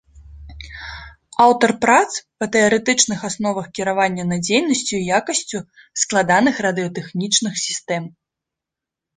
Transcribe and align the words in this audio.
Аўтар 1.43 1.73
прац 1.83 2.07
па 2.39 2.45
тэарэтычных 2.55 3.19
асновах 3.29 3.65
кіравання 3.81 4.23
надзейнасцю 4.31 4.93
і 5.01 5.07
якасцю 5.19 5.59
складаных 6.05 6.55
радыётэхнічных 6.69 7.53
сістэм. 7.67 8.03